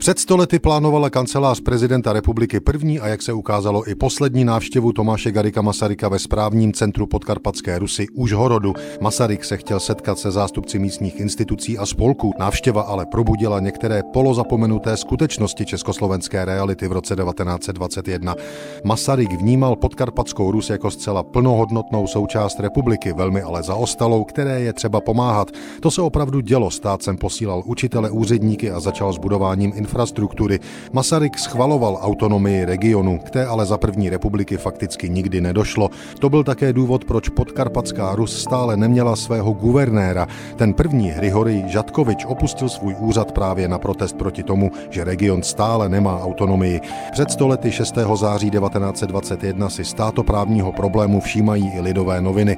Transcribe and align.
Před 0.00 0.18
stolety 0.18 0.58
plánovala 0.58 1.10
kancelář 1.10 1.60
prezidenta 1.60 2.12
republiky 2.12 2.60
první 2.60 3.00
a 3.00 3.08
jak 3.08 3.22
se 3.22 3.32
ukázalo 3.32 3.90
i 3.90 3.94
poslední 3.94 4.44
návštěvu 4.44 4.92
Tomáše 4.92 5.32
Garika 5.32 5.62
Masaryka 5.62 6.08
ve 6.08 6.18
správním 6.18 6.72
centru 6.72 7.06
podkarpatské 7.06 7.78
Rusy 7.78 8.06
Užhorodu. 8.14 8.72
Masaryk 9.00 9.44
se 9.44 9.56
chtěl 9.56 9.80
setkat 9.80 10.18
se 10.18 10.30
zástupci 10.30 10.78
místních 10.78 11.20
institucí 11.20 11.78
a 11.78 11.86
spolků. 11.86 12.32
Návštěva 12.38 12.82
ale 12.82 13.06
probudila 13.06 13.60
některé 13.60 14.02
polozapomenuté 14.12 14.96
skutečnosti 14.96 15.66
československé 15.66 16.44
reality 16.44 16.88
v 16.88 16.92
roce 16.92 17.16
1921. 17.16 18.34
Masaryk 18.84 19.32
vnímal 19.32 19.76
podkarpatskou 19.76 20.50
Rus 20.50 20.70
jako 20.70 20.90
zcela 20.90 21.22
plnohodnotnou 21.22 22.06
součást 22.06 22.60
republiky, 22.60 23.12
velmi 23.12 23.42
ale 23.42 23.62
zaostalou, 23.62 24.24
které 24.24 24.60
je 24.60 24.72
třeba 24.72 25.00
pomáhat. 25.00 25.50
To 25.80 25.90
se 25.90 26.02
opravdu 26.02 26.40
dělo. 26.40 26.70
Stát 26.70 27.02
sem 27.02 27.16
posílal 27.16 27.62
učitele, 27.66 28.10
úředníky 28.10 28.70
a 28.70 28.80
začal 28.80 29.12
s 29.12 29.18
budováním 29.18 29.72
infrastruktury. 29.90 30.60
Masaryk 30.92 31.38
schvaloval 31.38 31.98
autonomii 32.00 32.64
regionu, 32.64 33.18
které 33.18 33.46
ale 33.46 33.66
za 33.66 33.78
první 33.78 34.10
republiky 34.10 34.56
fakticky 34.56 35.08
nikdy 35.08 35.40
nedošlo. 35.40 35.90
To 36.18 36.30
byl 36.30 36.44
také 36.44 36.72
důvod, 36.72 37.04
proč 37.04 37.28
podkarpatská 37.28 38.14
Rus 38.14 38.42
stále 38.42 38.76
neměla 38.76 39.16
svého 39.16 39.52
guvernéra. 39.52 40.26
Ten 40.56 40.74
první, 40.74 41.10
Hrihory 41.10 41.64
Žatkovič, 41.66 42.24
opustil 42.24 42.68
svůj 42.68 42.94
úřad 42.98 43.32
právě 43.32 43.68
na 43.68 43.78
protest 43.78 44.16
proti 44.16 44.42
tomu, 44.42 44.70
že 44.90 45.04
region 45.04 45.42
stále 45.42 45.88
nemá 45.88 46.22
autonomii. 46.22 46.80
Před 47.12 47.30
stolety 47.30 47.72
6. 47.72 47.94
září 48.14 48.50
1921 48.50 49.70
si 49.70 49.84
státoprávního 49.84 50.72
problému 50.72 51.20
všímají 51.20 51.72
i 51.74 51.80
lidové 51.80 52.20
noviny. 52.20 52.56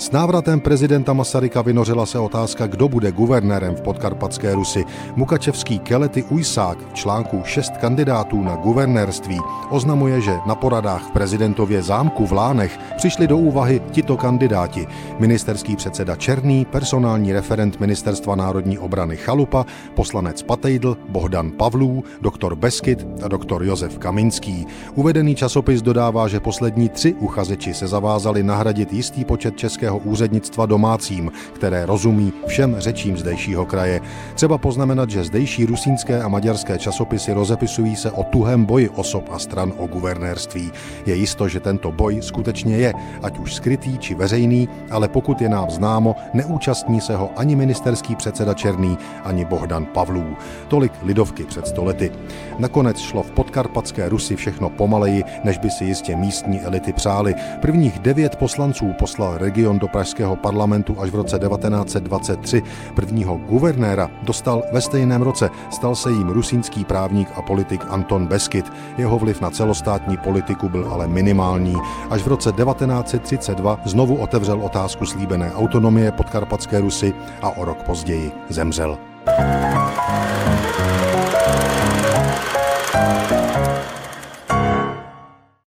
S 0.00 0.10
návratem 0.10 0.60
prezidenta 0.60 1.12
Masaryka 1.12 1.62
vynořila 1.62 2.06
se 2.06 2.18
otázka, 2.18 2.66
kdo 2.66 2.88
bude 2.88 3.12
guvernérem 3.12 3.76
v 3.76 3.80
podkarpatské 3.80 4.54
Rusi. 4.54 4.84
Mukačevský 5.16 5.78
Kelety 5.78 6.22
Ujsák 6.22 6.78
v 6.88 6.94
článku 6.94 7.42
6 7.44 7.76
kandidátů 7.76 8.42
na 8.42 8.56
guvernérství 8.56 9.38
oznamuje, 9.70 10.20
že 10.20 10.36
na 10.46 10.54
poradách 10.54 11.08
v 11.08 11.10
prezidentově 11.10 11.82
zámku 11.82 12.26
v 12.26 12.32
Lánech 12.32 12.78
přišli 12.96 13.26
do 13.26 13.38
úvahy 13.38 13.82
tito 13.90 14.16
kandidáti. 14.16 14.86
Ministerský 15.18 15.76
předseda 15.76 16.16
Černý, 16.16 16.64
personální 16.64 17.32
referent 17.32 17.80
Ministerstva 17.80 18.36
národní 18.36 18.78
obrany 18.78 19.16
Chalupa, 19.16 19.66
poslanec 19.94 20.42
Patejdl, 20.42 20.96
Bohdan 21.08 21.50
Pavlů, 21.50 22.04
doktor 22.20 22.56
Beskyt 22.56 23.06
a 23.22 23.28
doktor 23.28 23.64
Josef 23.64 23.98
Kaminský. 23.98 24.66
Uvedený 24.94 25.34
časopis 25.34 25.82
dodává, 25.82 26.28
že 26.28 26.40
poslední 26.40 26.88
tři 26.88 27.14
uchazeči 27.14 27.74
se 27.74 27.86
zavázali 27.86 28.42
nahradit 28.42 28.92
jistý 28.92 29.24
počet 29.24 29.56
českého 29.56 29.89
českého 29.90 30.10
úřednictva 30.10 30.66
domácím, 30.66 31.32
které 31.52 31.86
rozumí 31.86 32.32
všem 32.46 32.76
řečím 32.78 33.16
zdejšího 33.16 33.66
kraje. 33.66 34.00
Třeba 34.34 34.58
poznamenat, 34.58 35.10
že 35.10 35.24
zdejší 35.24 35.66
rusínské 35.66 36.22
a 36.22 36.28
maďarské 36.28 36.78
časopisy 36.78 37.32
rozepisují 37.32 37.96
se 37.96 38.10
o 38.10 38.24
tuhém 38.24 38.64
boji 38.64 38.88
osob 38.88 39.24
a 39.32 39.38
stran 39.38 39.72
o 39.76 39.86
guvernérství. 39.86 40.70
Je 41.06 41.14
jisto, 41.14 41.48
že 41.48 41.60
tento 41.60 41.92
boj 41.92 42.22
skutečně 42.22 42.76
je, 42.76 42.92
ať 43.22 43.38
už 43.38 43.54
skrytý 43.54 43.98
či 43.98 44.14
veřejný, 44.14 44.68
ale 44.90 45.08
pokud 45.08 45.40
je 45.40 45.48
nám 45.48 45.70
známo, 45.70 46.16
neúčastní 46.34 47.00
se 47.00 47.16
ho 47.16 47.30
ani 47.36 47.56
ministerský 47.56 48.16
předseda 48.16 48.54
Černý, 48.54 48.98
ani 49.24 49.44
Bohdan 49.44 49.86
Pavlů. 49.86 50.36
Tolik 50.68 50.92
lidovky 51.02 51.44
před 51.44 51.66
stolety. 51.66 52.12
Nakonec 52.58 52.98
šlo 52.98 53.22
v 53.22 53.30
podkarpatské 53.30 54.08
Rusi 54.08 54.36
všechno 54.36 54.70
pomaleji, 54.70 55.24
než 55.44 55.58
by 55.58 55.70
si 55.70 55.84
jistě 55.84 56.16
místní 56.16 56.60
elity 56.60 56.92
přáli. 56.92 57.34
Prvních 57.60 57.98
devět 57.98 58.36
poslanců 58.36 58.92
poslal 58.98 59.38
region 59.38 59.79
do 59.80 59.88
pražského 59.88 60.36
parlamentu 60.36 60.96
až 61.00 61.10
v 61.10 61.14
roce 61.14 61.38
1923. 61.38 62.62
Prvního 62.94 63.36
guvernéra 63.36 64.10
dostal 64.22 64.62
ve 64.72 64.80
stejném 64.80 65.22
roce. 65.22 65.50
Stal 65.70 65.94
se 65.94 66.10
jím 66.10 66.28
rusínský 66.28 66.84
právník 66.84 67.28
a 67.36 67.42
politik 67.42 67.84
Anton 67.88 68.26
Beskyt. 68.26 68.72
Jeho 68.98 69.18
vliv 69.18 69.40
na 69.40 69.50
celostátní 69.50 70.16
politiku 70.16 70.68
byl 70.68 70.88
ale 70.92 71.08
minimální. 71.08 71.76
Až 72.10 72.22
v 72.22 72.28
roce 72.28 72.52
1932 72.52 73.80
znovu 73.84 74.16
otevřel 74.16 74.60
otázku 74.62 75.06
slíbené 75.06 75.52
autonomie 75.52 76.12
podkarpatské 76.12 76.80
Rusy 76.80 77.12
a 77.42 77.50
o 77.50 77.64
rok 77.64 77.82
později 77.82 78.32
zemřel. 78.48 78.98
thank 79.26 80.64
you 80.64 80.69